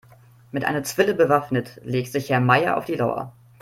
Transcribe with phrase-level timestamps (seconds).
[0.51, 3.33] Mit einer Zwille bewaffnet legt sich Herr Meier auf die Lauer.